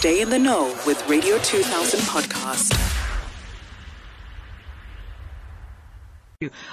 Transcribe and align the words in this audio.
Stay 0.00 0.22
in 0.22 0.30
the 0.30 0.38
know 0.38 0.74
with 0.86 1.06
Radio 1.10 1.36
2000 1.36 2.00
podcast. 2.00 2.72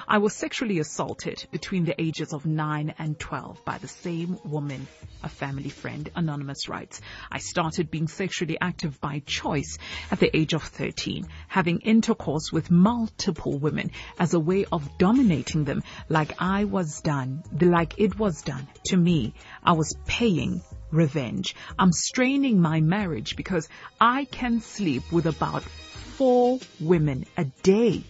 I 0.08 0.20
was 0.20 0.34
sexually 0.34 0.80
assaulted 0.80 1.46
between 1.52 1.84
the 1.84 2.02
ages 2.02 2.32
of 2.32 2.46
9 2.46 2.94
and 2.98 3.20
12 3.20 3.66
by 3.66 3.80
the 3.80 3.90
same 3.90 4.40
woman, 4.46 4.88
a 5.22 5.28
family 5.28 5.68
friend, 5.68 6.10
Anonymous 6.16 6.70
writes. 6.70 7.02
I 7.30 7.40
started 7.40 7.92
being 7.92 8.08
sexually 8.08 8.58
active 8.62 9.02
by 9.02 9.22
choice 9.26 9.78
at 10.10 10.22
the 10.22 10.34
age 10.34 10.54
of 10.54 10.64
13, 10.64 11.28
having 11.50 11.80
intercourse 11.80 12.54
with 12.54 12.72
multiple 12.72 13.60
women 13.60 13.92
as 14.18 14.36
a 14.36 14.40
way 14.40 14.64
of 14.72 14.98
dominating 14.98 15.66
them 15.66 15.84
like 16.08 16.32
I 16.40 16.64
was 16.64 17.02
done, 17.02 17.44
like 17.60 18.00
it 18.00 18.18
was 18.18 18.42
done 18.42 18.70
to 18.86 18.96
me. 18.96 19.34
I 19.62 19.74
was 19.74 19.98
paying 20.06 20.62
revenge. 20.92 21.56
I'm 21.78 21.92
straining 21.92 22.62
my 22.62 22.82
marriage 22.82 23.36
because 23.36 23.68
I 24.00 24.26
can 24.26 24.62
sleep 24.62 25.12
with 25.12 25.26
about 25.26 25.64
four 25.64 26.60
women 26.80 27.26
a 27.38 27.46
day. 27.64 28.04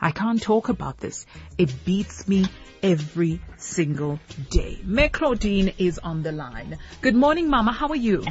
I 0.00 0.10
can't 0.10 0.42
talk 0.42 0.68
about 0.68 0.98
this. 0.98 1.26
It 1.58 1.84
beats 1.84 2.26
me 2.26 2.46
every 2.82 3.40
single 3.56 4.18
day. 4.50 4.78
Mme 4.84 5.08
Claudine 5.08 5.72
is 5.78 5.98
on 5.98 6.22
the 6.22 6.32
line. 6.32 6.78
Good 7.00 7.14
morning, 7.14 7.48
Mama. 7.48 7.72
How 7.72 7.88
are 7.88 7.96
you? 7.96 8.24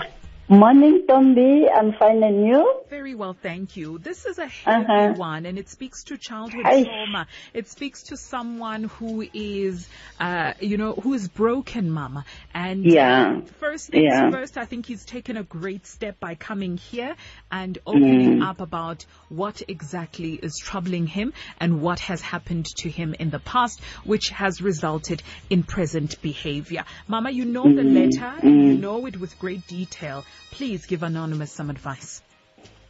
Morning, 0.52 1.06
Tombi. 1.08 1.66
I'm 1.74 1.94
fine 1.94 2.22
and 2.24 2.46
you? 2.46 2.82
Very 2.90 3.16
well, 3.16 3.34
thank 3.42 3.78
you. 3.78 4.00
This 4.00 4.26
is 4.26 4.38
a 4.38 4.48
heavy 4.48 4.84
Uh-huh. 4.84 5.14
one 5.14 5.46
and 5.46 5.58
it 5.58 5.70
speaks 5.70 6.04
to 6.04 6.18
childhood 6.18 6.66
trauma. 6.66 7.28
It 7.54 7.70
speaks 7.70 8.04
to 8.10 8.18
someone 8.18 8.84
who 8.84 9.26
is, 9.34 9.88
uh, 10.20 10.52
you 10.60 10.76
know, 10.76 10.92
who 10.92 11.14
is 11.14 11.30
broken, 11.30 11.90
Mama. 11.90 12.26
And 12.54 12.84
Yeah. 12.86 13.40
First 13.62 13.92
things 13.92 14.04
Yeah. 14.12 14.30
first, 14.30 14.58
I 14.58 14.66
think 14.66 14.88
he's 14.88 15.06
taken 15.06 15.38
a 15.38 15.44
great 15.44 15.88
step 15.88 16.20
by 16.20 16.36
coming 16.36 16.76
here 16.76 17.16
and 17.50 17.78
opening 17.86 18.40
Mm. 18.40 18.50
up 18.50 18.60
about 18.60 19.06
what 19.30 19.62
exactly 19.70 20.34
is 20.34 20.60
troubling 20.62 21.08
him 21.08 21.32
and 21.62 21.82
what 21.82 22.00
has 22.02 22.22
happened 22.22 22.66
to 22.80 22.90
him 22.90 23.14
in 23.18 23.30
the 23.30 23.40
past, 23.40 23.80
which 24.04 24.28
has 24.32 24.62
resulted 24.62 25.24
in 25.50 25.64
present 25.64 26.22
behavior. 26.22 26.84
Mama, 27.08 27.32
you 27.32 27.46
know 27.46 27.72
the 27.72 27.84
Mm. 27.84 27.94
letter 27.94 28.34
and 28.42 28.66
you 28.68 28.74
know 28.74 29.06
it 29.06 29.18
with 29.18 29.40
great 29.40 29.66
detail. 29.68 30.26
Please 30.50 30.86
give 30.86 31.04
Anonymous 31.04 31.52
some 31.52 31.70
advice. 31.70 32.22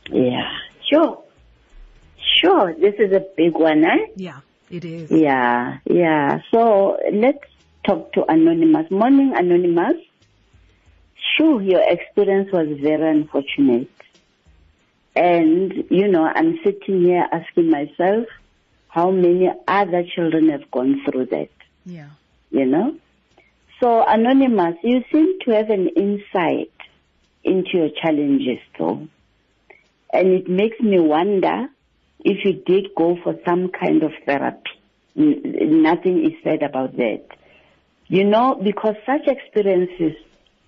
Yeah. 0.10 0.58
Sure. 0.90 1.22
Sure. 2.42 2.74
This 2.74 2.96
is 3.00 3.14
a 3.14 3.24
big 3.36 3.54
one, 3.54 3.84
eh? 3.84 4.08
Yeah, 4.16 4.40
it 4.70 4.86
is. 4.86 5.12
Yeah. 5.12 5.78
Yeah. 5.86 6.40
So 6.52 6.98
let's 7.12 7.44
talk 7.86 8.14
to 8.14 8.26
Anonymous. 8.30 8.90
Morning, 8.90 9.34
Anonymous. 9.36 9.98
Sure, 11.38 11.62
your 11.62 11.82
experience 11.88 12.52
was 12.52 12.68
very 12.82 13.10
unfortunate. 13.10 13.90
And, 15.16 15.86
you 15.90 16.08
know, 16.08 16.24
I'm 16.26 16.60
sitting 16.64 17.02
here 17.02 17.26
asking 17.32 17.70
myself 17.70 18.28
how 18.88 19.12
many 19.12 19.50
other 19.68 20.04
children 20.16 20.50
have 20.50 20.70
gone 20.72 21.02
through 21.06 21.28
that. 21.28 21.50
Yeah. 21.86 22.10
you 22.52 22.66
know. 22.66 22.96
So 23.80 24.04
anonymous, 24.08 24.76
you 24.84 25.04
seem 25.12 25.40
to 25.46 25.52
have 25.52 25.70
an 25.70 25.88
insight 25.90 26.72
into 27.44 27.70
your 27.74 27.90
challenges 27.90 28.60
though. 28.78 29.08
And 30.14 30.28
it 30.28 30.50
makes 30.50 30.80
me 30.80 31.00
wonder 31.00 31.68
if 32.20 32.46
you 32.46 32.54
did 32.54 32.94
go 32.96 33.18
for 33.24 33.36
some 33.46 33.70
kind 33.70 34.04
of 34.04 34.12
therapy. 34.26 34.70
Nothing 35.16 36.26
is 36.26 36.34
said 36.44 36.64
about 36.64 36.96
that. 36.98 37.26
You 38.08 38.26
know, 38.26 38.60
because 38.62 38.96
such 39.06 39.28
experiences 39.28 40.14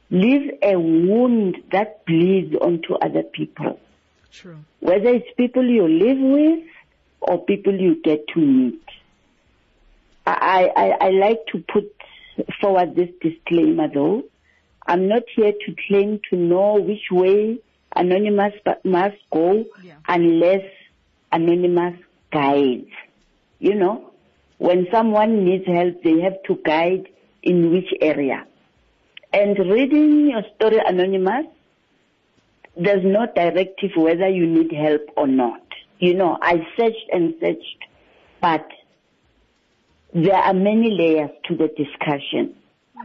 leave 0.09 0.51
a 0.61 0.77
wound 0.77 1.57
that 1.71 2.05
bleeds 2.05 2.55
onto 2.55 2.93
other 2.93 3.23
people. 3.23 3.79
True. 4.31 4.59
Whether 4.79 5.09
it's 5.09 5.27
people 5.37 5.65
you 5.65 5.87
live 5.87 6.17
with 6.19 6.65
or 7.21 7.43
people 7.43 7.73
you 7.73 8.01
get 8.01 8.27
to 8.29 8.39
meet. 8.39 8.81
I, 10.25 10.69
I, 10.75 11.07
I 11.07 11.09
like 11.09 11.45
to 11.51 11.63
put 11.71 11.93
forward 12.61 12.95
this 12.95 13.09
disclaimer 13.21 13.87
though. 13.93 14.23
I'm 14.85 15.07
not 15.07 15.23
here 15.35 15.53
to 15.53 15.75
claim 15.87 16.19
to 16.29 16.35
know 16.35 16.75
which 16.79 17.09
way 17.11 17.59
Anonymous 17.95 18.53
must 18.83 19.17
go 19.31 19.65
Yeah. 19.83 19.93
unless 20.07 20.65
Anonymous 21.31 21.99
guides. 22.31 22.91
You 23.59 23.75
know, 23.75 24.11
when 24.57 24.87
someone 24.91 25.45
needs 25.45 25.65
help, 25.65 26.03
they 26.03 26.19
have 26.21 26.41
to 26.43 26.59
guide 26.63 27.07
in 27.41 27.71
which 27.71 27.93
area. 28.01 28.45
And 29.31 29.57
reading 29.57 30.29
your 30.29 30.43
story, 30.55 30.79
Anonymous, 30.85 31.47
there's 32.75 33.03
no 33.03 33.25
directive 33.35 33.91
whether 33.95 34.27
you 34.29 34.45
need 34.47 34.71
help 34.71 35.01
or 35.15 35.27
not. 35.27 35.61
You 35.99 36.15
know, 36.15 36.37
I 36.41 36.65
searched 36.77 37.09
and 37.11 37.35
searched, 37.39 37.77
but 38.41 38.67
there 40.13 40.35
are 40.35 40.53
many 40.53 40.91
layers 40.91 41.31
to 41.47 41.55
the 41.55 41.67
discussion. 41.69 42.55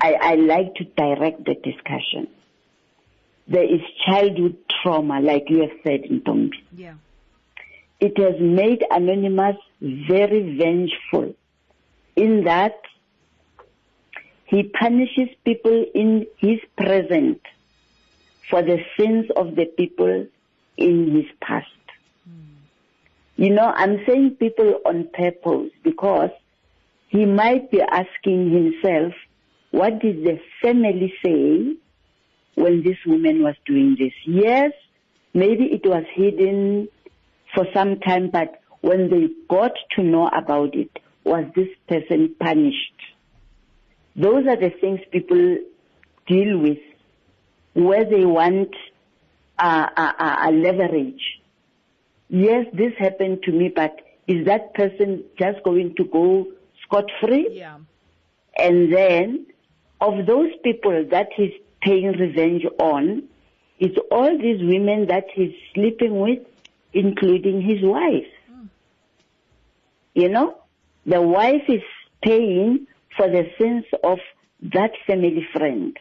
I, 0.01 0.13
I 0.21 0.35
like 0.35 0.75
to 0.77 0.85
direct 0.85 1.45
the 1.45 1.55
discussion. 1.55 2.29
There 3.47 3.65
is 3.65 3.81
childhood 4.07 4.57
trauma, 4.83 5.21
like 5.21 5.45
you 5.49 5.61
have 5.61 5.77
said 5.83 6.05
in 6.05 6.21
Tombi. 6.21 6.57
Yeah. 6.77 6.95
It 8.01 8.19
has 8.19 8.41
made 8.41 8.85
Anonymous 8.91 9.57
very 9.81 10.57
vengeful 10.57 11.35
in 12.15 12.45
that 12.45 12.81
he 14.45 14.63
punishes 14.63 15.29
people 15.45 15.85
in 15.95 16.27
his 16.39 16.59
present 16.77 17.41
for 18.51 18.63
the 18.63 18.79
sins 18.99 19.27
of 19.37 19.57
the 19.57 19.67
people 19.67 20.27
in 20.77 21.11
his 21.15 21.27
past. 21.41 21.67
Hmm. 22.25 23.43
You 23.43 23.51
know, 23.51 23.73
I'm 23.75 24.05
saying 24.07 24.37
people 24.39 24.81
on 24.87 25.09
purpose 25.13 25.71
because 25.83 26.31
he 27.09 27.25
might 27.25 27.71
be 27.71 27.81
asking 27.83 28.51
himself, 28.51 29.13
what 29.71 30.01
did 30.01 30.25
the 30.25 30.39
family 30.63 31.13
say 31.25 31.77
when 32.55 32.83
this 32.83 32.97
woman 33.07 33.43
was 33.43 33.55
doing 33.67 33.97
this? 33.99 34.13
Yes, 34.27 34.73
maybe 35.35 35.65
it 35.65 35.85
was 35.85 36.05
hidden 36.15 36.89
for 37.55 37.67
some 37.75 38.01
time, 38.01 38.31
but 38.31 38.61
when 38.81 39.11
they 39.11 39.29
got 39.49 39.73
to 39.97 40.03
know 40.03 40.29
about 40.29 40.75
it, 40.75 40.91
was 41.25 41.45
this 41.55 41.69
person 41.89 42.35
punished? 42.41 42.95
Those 44.17 44.47
are 44.47 44.57
the 44.57 44.71
things 44.81 45.01
people 45.13 45.59
deal 46.27 46.59
with 46.59 46.79
where 47.75 48.05
they 48.05 48.25
want 48.25 48.75
uh, 49.59 49.87
a, 49.97 50.03
a, 50.03 50.49
a 50.49 50.51
leverage. 50.53 51.23
Yes, 52.29 52.67
this 52.73 52.93
happened 52.99 53.43
to 53.45 53.53
me, 53.53 53.73
but 53.75 53.97
is 54.27 54.47
that 54.47 54.75
person 54.75 55.25
just 55.39 55.63
going 55.65 55.95
to 55.97 56.05
go 56.05 56.47
scot 56.85 57.05
free? 57.21 57.49
Yeah. 57.53 57.79
And 58.57 58.93
then, 58.93 59.47
of 60.01 60.27
those 60.27 60.51
people 60.63 61.07
that 61.11 61.29
he's 61.35 61.53
paying 61.81 62.13
revenge 62.13 62.65
on, 62.79 63.25
it's 63.79 63.99
all 64.11 64.37
these 64.37 64.61
women 64.61 65.07
that 65.07 65.27
he's 65.33 65.55
sleeping 65.75 66.19
with, 66.19 66.41
including 66.93 67.61
his 67.61 67.83
wife. 67.83 68.27
You 70.15 70.29
know, 70.29 70.57
the 71.07 71.23
wife 71.23 71.63
is 71.69 71.83
paying 72.23 72.87
for 73.17 73.29
the 73.29 73.51
sins 73.59 73.85
of 74.03 74.19
that 74.75 74.93
family 75.07 75.47
friend. 75.53 75.97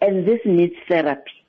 And 0.00 0.26
this 0.26 0.40
needs 0.44 0.74
therapy. 0.88 1.44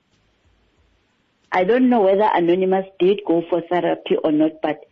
I 1.51 1.63
don't 1.63 1.89
know 1.89 2.01
whether 2.01 2.29
Anonymous 2.33 2.85
did 2.99 3.21
go 3.25 3.43
for 3.49 3.61
therapy 3.61 4.17
or 4.21 4.31
not, 4.31 4.61
but 4.61 4.85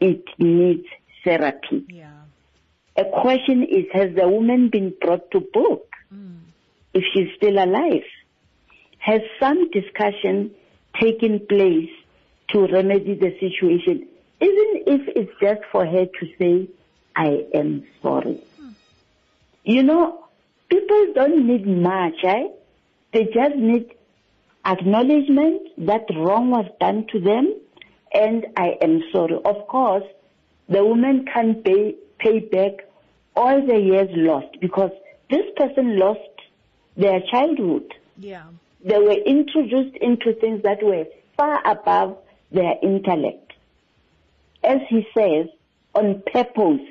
it 0.00 0.24
needs 0.38 0.86
therapy. 1.24 1.86
Yeah. 1.88 2.10
A 2.96 3.04
question 3.22 3.62
is, 3.62 3.86
has 3.92 4.14
the 4.14 4.28
woman 4.28 4.68
been 4.68 4.92
brought 5.00 5.30
to 5.30 5.40
book? 5.40 5.91
If 6.94 7.04
she's 7.12 7.28
still 7.36 7.62
alive? 7.62 8.04
Has 8.98 9.20
some 9.40 9.70
discussion 9.70 10.52
taken 11.00 11.46
place 11.46 11.90
to 12.48 12.66
remedy 12.66 13.14
the 13.14 13.36
situation, 13.40 14.06
even 14.40 14.68
if 14.86 15.08
it's 15.16 15.32
just 15.40 15.62
for 15.70 15.86
her 15.86 16.06
to 16.06 16.28
say, 16.38 16.68
I 17.16 17.46
am 17.54 17.84
sorry? 18.02 18.40
You 19.64 19.82
know, 19.82 20.26
people 20.68 21.12
don't 21.14 21.46
need 21.46 21.66
much, 21.66 22.24
eh? 22.24 22.48
They 23.12 23.24
just 23.24 23.56
need 23.56 23.94
acknowledgement 24.64 25.62
that 25.78 26.04
wrong 26.14 26.50
was 26.50 26.66
done 26.80 27.06
to 27.12 27.20
them 27.20 27.54
and 28.14 28.46
I 28.56 28.76
am 28.82 29.02
sorry. 29.12 29.36
Of 29.44 29.66
course, 29.68 30.04
the 30.68 30.84
woman 30.84 31.26
can 31.32 31.62
pay, 31.62 31.96
pay 32.18 32.40
back 32.40 32.86
all 33.34 33.64
the 33.66 33.78
years 33.78 34.08
lost 34.12 34.60
because 34.60 34.90
this 35.30 35.46
person 35.56 35.98
lost 35.98 36.20
their 36.96 37.20
childhood. 37.30 37.94
Yeah. 38.18 38.44
They 38.84 38.98
were 38.98 39.12
introduced 39.12 39.96
into 39.96 40.34
things 40.34 40.62
that 40.62 40.82
were 40.82 41.06
far 41.36 41.60
above 41.66 42.18
their 42.50 42.74
intellect. 42.82 43.52
As 44.64 44.80
he 44.88 45.06
says, 45.14 45.46
on 45.94 46.22
purpose, 46.32 46.86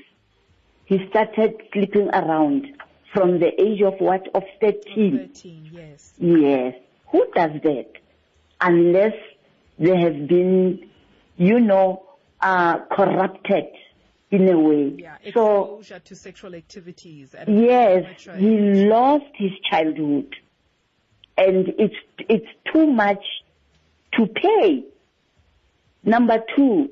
he 0.85 1.07
started 1.09 1.61
sleeping 1.73 2.09
around 2.09 2.67
from 3.13 3.39
the 3.39 3.49
age 3.61 3.81
of 3.81 3.95
what? 3.99 4.27
Of 4.33 4.43
13. 4.59 5.29
13, 5.33 5.69
yes. 5.73 6.13
Yes. 6.17 6.75
Who 7.11 7.25
does 7.33 7.61
that? 7.63 8.01
unless 8.61 9.15
they 9.79 9.99
have 9.99 10.27
been, 10.27 10.87
you 11.37 11.59
know, 11.59 12.03
uh, 12.39 12.79
corrupted 12.91 13.65
in 14.31 14.47
a 14.47 14.57
way. 14.57 14.95
Yeah, 14.97 15.17
so 15.33 15.81
to 16.05 16.15
sexual 16.15 16.55
activities. 16.55 17.35
Yes, 17.47 18.05
he 18.37 18.85
lost 18.87 19.25
his 19.35 19.51
childhood, 19.69 20.33
and 21.37 21.67
it's 21.77 21.95
it's 22.17 22.47
too 22.71 22.87
much 22.87 23.23
to 24.13 24.25
pay. 24.27 24.85
Number 26.03 26.41
two, 26.55 26.89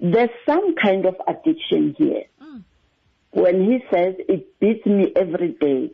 there's 0.00 0.30
some 0.44 0.74
kind 0.74 1.06
of 1.06 1.14
addiction 1.26 1.94
here. 1.96 2.24
Mm. 2.42 2.64
When 3.30 3.64
he 3.64 3.78
says 3.90 4.16
it 4.28 4.58
beats 4.58 4.84
me 4.84 5.12
every 5.14 5.52
day, 5.52 5.92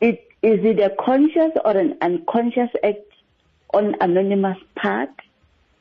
it 0.00 0.26
is 0.42 0.64
it 0.64 0.80
a 0.80 0.90
conscious 1.04 1.52
or 1.64 1.76
an 1.76 1.98
unconscious 2.00 2.70
act 2.82 2.98
on 3.74 3.94
anonymous 4.00 4.58
part 4.74 5.10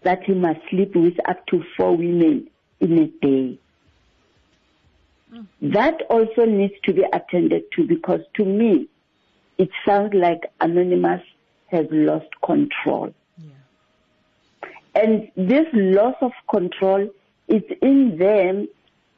that 0.02 0.24
he 0.24 0.34
must 0.34 0.60
sleep 0.70 0.96
with 0.96 1.14
up 1.30 1.46
to 1.48 1.64
four 1.78 1.96
women 1.96 2.50
in 2.80 2.98
a 2.98 3.08
day? 3.26 3.60
Mm. 5.34 5.48
That 5.62 6.02
also 6.10 6.46
needs 6.46 6.74
to 6.84 6.94
be 6.94 7.04
attended 7.12 7.64
to 7.76 7.88
because 7.88 8.22
to 8.36 8.46
me, 8.46 8.88
it 9.58 9.70
sounds 9.86 10.14
like 10.14 10.52
Anonymous 10.62 11.22
has 11.68 11.86
lost 11.92 12.30
control. 12.44 13.14
Yeah. 13.38 14.70
And 14.96 15.32
this 15.36 15.66
loss 15.74 16.16
of 16.22 16.32
control 16.50 17.10
is 17.48 17.64
in 17.82 18.18
them 18.18 18.68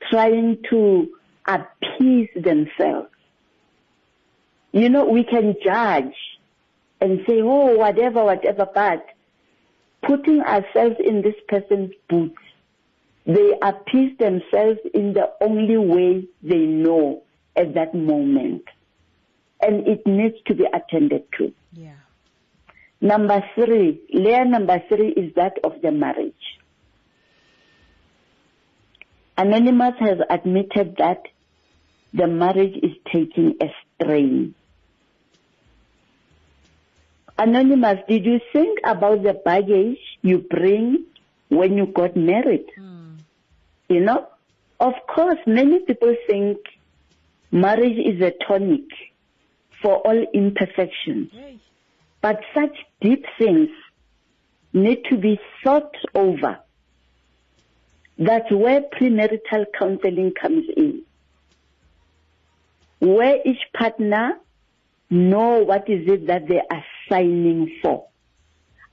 trying 0.09 0.57
to 0.69 1.09
appease 1.47 2.29
themselves. 2.35 3.09
You 4.71 4.89
know, 4.89 5.05
we 5.05 5.23
can 5.23 5.55
judge 5.63 6.15
and 6.99 7.19
say, 7.27 7.41
oh, 7.41 7.75
whatever, 7.77 8.23
whatever, 8.23 8.67
but 8.73 9.05
putting 10.03 10.41
ourselves 10.41 10.95
in 11.03 11.21
this 11.21 11.35
person's 11.47 11.91
boots, 12.09 12.41
they 13.25 13.53
appease 13.61 14.17
themselves 14.17 14.79
in 14.93 15.13
the 15.13 15.31
only 15.41 15.77
way 15.77 16.27
they 16.43 16.65
know 16.65 17.23
at 17.55 17.73
that 17.73 17.95
moment. 17.95 18.63
And 19.61 19.87
it 19.87 20.05
needs 20.05 20.35
to 20.47 20.53
be 20.53 20.65
attended 20.71 21.23
to. 21.37 21.51
Yeah. 21.73 21.95
Number 23.01 23.43
three, 23.55 24.01
layer 24.13 24.45
number 24.45 24.81
three 24.87 25.09
is 25.09 25.33
that 25.35 25.57
of 25.63 25.81
the 25.81 25.91
marriage. 25.91 26.33
Anonymous 29.37 29.95
has 29.99 30.19
admitted 30.29 30.95
that 30.97 31.23
the 32.13 32.27
marriage 32.27 32.75
is 32.81 32.93
taking 33.11 33.55
a 33.61 33.65
strain. 33.95 34.55
Anonymous, 37.37 37.99
did 38.07 38.25
you 38.25 38.39
think 38.53 38.79
about 38.85 39.23
the 39.23 39.33
baggage 39.33 39.97
you 40.21 40.37
bring 40.37 41.05
when 41.49 41.77
you 41.77 41.87
got 41.87 42.15
married? 42.15 42.67
Mm. 42.79 42.94
You 43.87 44.01
know, 44.01 44.27
of 44.79 44.93
course, 45.07 45.39
many 45.45 45.79
people 45.79 46.15
think 46.27 46.57
marriage 47.51 47.97
is 47.97 48.21
a 48.21 48.33
tonic 48.47 48.85
for 49.81 49.97
all 49.97 50.25
imperfections. 50.33 51.29
Yay. 51.33 51.59
But 52.21 52.41
such 52.53 52.75
deep 53.01 53.25
things 53.37 53.69
need 54.73 55.03
to 55.09 55.17
be 55.17 55.39
thought 55.63 55.95
over. 56.15 56.59
That's 58.17 58.51
where 58.51 58.81
premarital 58.81 59.65
counseling 59.77 60.33
comes 60.39 60.65
in. 60.75 61.03
Where 62.99 63.37
each 63.45 63.61
partner 63.77 64.39
know 65.09 65.63
what 65.63 65.89
is 65.89 66.07
it 66.07 66.27
that 66.27 66.47
they 66.47 66.59
are 66.59 66.83
signing 67.09 67.77
for. 67.81 68.07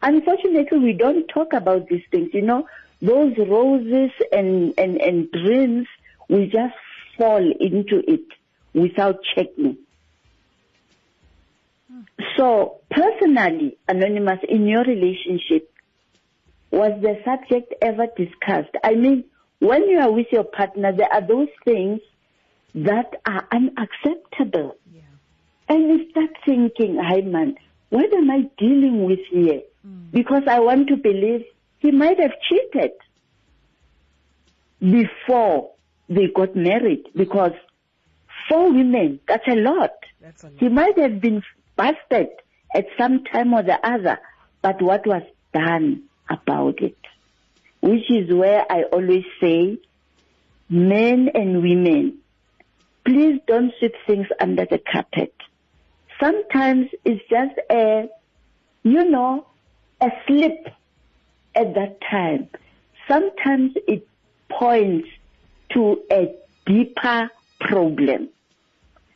Unfortunately, 0.02 0.78
we 0.78 0.92
don't 0.92 1.26
talk 1.28 1.52
about 1.52 1.88
these 1.88 2.02
things. 2.10 2.30
You 2.32 2.42
know, 2.42 2.66
those 3.02 3.36
roses 3.36 4.10
and, 4.30 4.72
and, 4.78 5.00
and 5.00 5.30
dreams, 5.30 5.86
will 6.28 6.46
just 6.46 6.74
fall 7.18 7.44
into 7.60 8.02
it 8.06 8.24
without 8.72 9.18
checking. 9.34 9.76
So 12.36 12.80
personally, 12.90 13.76
Anonymous, 13.88 14.38
in 14.48 14.66
your 14.66 14.84
relationship, 14.84 15.70
was 16.70 16.92
the 17.02 17.20
subject 17.24 17.74
ever 17.82 18.06
discussed? 18.16 18.74
I 18.82 18.94
mean, 18.94 19.24
when 19.58 19.88
you 19.88 19.98
are 19.98 20.10
with 20.10 20.28
your 20.32 20.44
partner, 20.44 20.92
there 20.92 21.12
are 21.12 21.20
those 21.20 21.48
things 21.64 22.00
that 22.74 23.14
are 23.26 23.46
unacceptable. 23.52 24.76
Yeah. 24.92 25.02
And 25.68 25.82
you 25.88 26.10
start 26.10 26.30
thinking, 26.46 26.98
hi 27.02 27.20
man, 27.20 27.56
what 27.90 28.12
am 28.14 28.30
I 28.30 28.48
dealing 28.56 29.04
with 29.04 29.20
here? 29.30 29.60
Mm. 29.86 30.10
Because 30.12 30.44
I 30.48 30.60
want 30.60 30.88
to 30.88 30.96
believe 30.96 31.44
he 31.82 31.90
might 31.90 32.18
have 32.20 32.32
cheated 32.48 32.92
before 34.80 35.72
they 36.08 36.28
got 36.28 36.54
married 36.54 37.04
because 37.14 37.52
four 38.48 38.72
women, 38.72 39.18
that's 39.26 39.46
a 39.48 39.56
lot. 39.56 39.90
That's 40.20 40.44
a 40.44 40.46
lot. 40.46 40.54
He 40.58 40.68
might 40.68 40.96
have 40.98 41.20
been 41.20 41.42
busted 41.76 42.28
at 42.72 42.86
some 42.96 43.24
time 43.24 43.52
or 43.52 43.64
the 43.64 43.84
other, 43.84 44.18
but 44.62 44.80
what 44.80 45.04
was 45.06 45.22
done 45.52 46.04
about 46.30 46.80
it? 46.80 46.96
Which 47.80 48.08
is 48.10 48.32
where 48.32 48.64
I 48.70 48.84
always 48.84 49.24
say, 49.40 49.78
men 50.68 51.30
and 51.34 51.62
women, 51.62 52.18
please 53.04 53.40
don't 53.48 53.72
sweep 53.80 53.94
things 54.06 54.28
under 54.40 54.66
the 54.66 54.78
carpet. 54.78 55.34
Sometimes 56.22 56.90
it's 57.04 57.28
just 57.28 57.58
a, 57.68 58.08
you 58.84 59.10
know, 59.10 59.46
a 60.00 60.10
slip 60.28 60.68
at 61.54 61.74
that 61.74 61.98
time. 62.10 62.48
Sometimes 63.08 63.72
it 63.86 64.06
points 64.48 65.08
to 65.70 66.02
a 66.10 66.34
deeper 66.66 67.30
problem. 67.60 68.28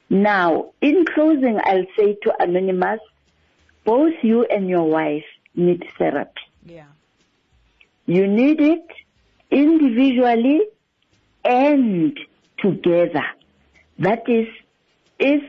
Now, 0.09 0.73
in 0.81 1.05
closing, 1.05 1.61
I'll 1.63 1.87
say 1.97 2.17
to 2.23 2.35
Anonymous, 2.39 3.01
both 3.85 4.15
you 4.23 4.45
and 4.45 4.69
your 4.69 4.85
wife 4.85 5.25
need 5.55 5.85
therapy. 5.99 6.41
Yeah. 6.65 6.87
You 8.07 8.27
need 8.27 8.61
it 8.61 8.87
individually 9.51 10.61
and 11.45 12.19
together. 12.59 13.25
That 13.99 14.29
is, 14.29 14.49
if 15.19 15.43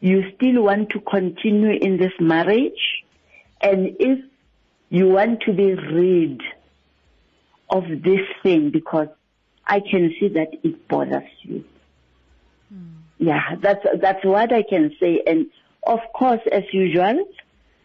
you 0.00 0.30
still 0.36 0.62
want 0.64 0.90
to 0.90 1.00
continue 1.00 1.70
in 1.70 1.96
this 1.98 2.12
marriage 2.20 3.04
and 3.60 3.96
if 3.98 4.18
you 4.90 5.08
want 5.08 5.42
to 5.42 5.52
be 5.52 5.74
rid 5.74 6.40
of 7.70 7.84
this 8.02 8.20
thing 8.42 8.70
because 8.70 9.08
I 9.66 9.80
can 9.80 10.14
see 10.18 10.28
that 10.28 10.48
it 10.62 10.88
bothers 10.88 11.28
you. 11.42 11.64
Hmm. 12.72 12.96
Yeah, 13.18 13.56
that's, 13.60 13.84
that's 14.00 14.24
what 14.24 14.52
I 14.52 14.62
can 14.62 14.94
say. 14.98 15.22
And 15.26 15.46
of 15.86 16.00
course, 16.14 16.40
as 16.50 16.64
usual, 16.72 17.26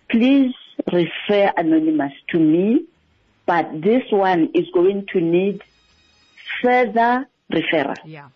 please 0.10 0.54
refer 0.92 1.52
Anonymous 1.58 2.14
to 2.30 2.40
me, 2.40 2.86
but 3.46 3.82
this 3.82 4.04
one 4.12 4.52
is 4.54 4.66
going 4.74 5.08
to 5.14 5.20
need 5.20 5.62
further 6.62 7.28
referral. 7.52 7.98
Yeah. 8.06 8.30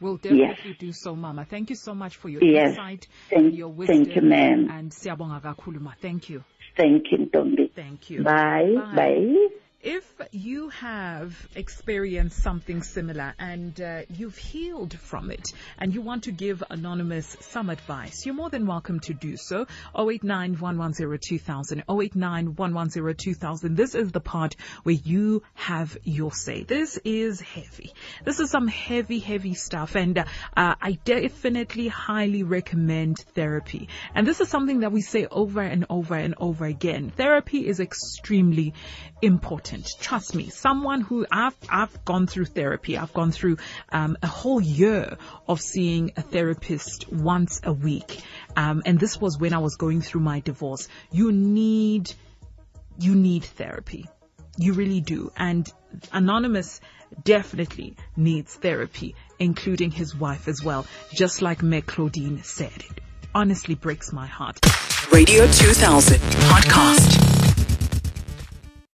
We'll 0.00 0.16
definitely 0.16 0.70
Yes. 0.70 0.78
do 0.78 0.92
so, 0.92 1.14
Mama. 1.16 1.46
Thank 1.48 1.70
you 1.70 1.76
so 1.76 1.94
much 1.94 2.16
for 2.16 2.28
your 2.28 2.42
Yes. 2.42 2.70
insight 2.70 3.06
Thank- 3.30 3.46
and 3.46 3.54
your 3.54 3.68
wisdom. 3.68 4.04
thank 4.04 4.16
you, 4.16 4.22
ma'am. 4.22 4.68
And 4.70 4.90
siyabonga 4.90 5.40
kakhulu, 5.40 5.80
ma. 5.80 5.92
Thank 6.00 6.28
you. 6.30 6.42
Thank 6.76 7.12
you, 7.12 7.30
Tombi. 7.32 7.70
Thank 7.74 8.10
you. 8.10 8.22
Bye. 8.24 8.74
Bye. 8.74 8.96
Bye. 8.96 9.48
If 9.84 10.10
you 10.32 10.70
have 10.70 11.36
experienced 11.54 12.42
something 12.42 12.82
similar 12.82 13.34
and 13.38 13.78
uh, 13.78 14.00
you've 14.08 14.38
healed 14.38 14.98
from 14.98 15.30
it 15.30 15.52
and 15.76 15.92
you 15.92 16.00
want 16.00 16.24
to 16.24 16.32
give 16.32 16.64
Anonymous 16.70 17.36
some 17.40 17.68
advice, 17.68 18.24
you're 18.24 18.34
more 18.34 18.48
than 18.48 18.66
welcome 18.66 19.00
to 19.00 19.12
do 19.12 19.36
so. 19.36 19.66
089 19.94 20.54
110 20.54 21.84
089 21.86 22.54
110 22.56 23.74
This 23.74 23.94
is 23.94 24.10
the 24.10 24.20
part 24.20 24.56
where 24.84 24.94
you 24.94 25.42
have 25.52 25.98
your 26.02 26.32
say. 26.32 26.62
This 26.62 26.98
is 27.04 27.42
heavy. 27.42 27.92
This 28.24 28.40
is 28.40 28.48
some 28.50 28.68
heavy, 28.68 29.18
heavy 29.18 29.52
stuff 29.52 29.96
and 29.96 30.18
uh, 30.18 30.24
I 30.56 30.98
definitely 31.04 31.88
highly 31.88 32.42
recommend 32.42 33.18
therapy. 33.34 33.90
And 34.14 34.26
this 34.26 34.40
is 34.40 34.48
something 34.48 34.80
that 34.80 34.92
we 34.92 35.02
say 35.02 35.26
over 35.30 35.60
and 35.60 35.84
over 35.90 36.14
and 36.14 36.36
over 36.38 36.64
again. 36.64 37.12
Therapy 37.14 37.66
is 37.66 37.80
extremely 37.80 38.72
important. 39.20 39.73
Trust 39.82 40.34
me, 40.34 40.50
someone 40.50 41.00
who 41.00 41.26
I've, 41.30 41.56
I've 41.68 42.04
gone 42.04 42.26
through 42.26 42.46
therapy. 42.46 42.96
I've 42.96 43.12
gone 43.12 43.32
through 43.32 43.58
um, 43.90 44.16
a 44.22 44.26
whole 44.26 44.60
year 44.60 45.16
of 45.48 45.60
seeing 45.60 46.12
a 46.16 46.22
therapist 46.22 47.10
once 47.12 47.60
a 47.64 47.72
week. 47.72 48.20
Um, 48.56 48.82
and 48.86 48.98
this 48.98 49.20
was 49.20 49.38
when 49.38 49.52
I 49.52 49.58
was 49.58 49.76
going 49.76 50.00
through 50.00 50.22
my 50.22 50.40
divorce. 50.40 50.88
You 51.10 51.32
need, 51.32 52.12
you 52.98 53.14
need 53.14 53.44
therapy. 53.44 54.06
You 54.56 54.74
really 54.74 55.00
do. 55.00 55.32
And 55.36 55.70
Anonymous 56.12 56.80
definitely 57.22 57.96
needs 58.16 58.54
therapy, 58.54 59.14
including 59.38 59.90
his 59.90 60.14
wife 60.14 60.48
as 60.48 60.62
well, 60.62 60.86
just 61.12 61.42
like 61.42 61.62
Mme 61.62 61.80
Claudine 61.80 62.42
said. 62.42 62.72
It 62.76 63.00
honestly 63.34 63.74
breaks 63.74 64.12
my 64.12 64.26
heart. 64.26 64.58
Radio 65.12 65.46
2000 65.46 66.20
podcast. 66.20 67.33